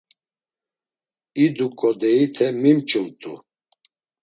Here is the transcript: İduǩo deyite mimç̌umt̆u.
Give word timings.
İduǩo 1.43 1.89
deyite 1.99 2.47
mimç̌umt̆u. 2.61 3.33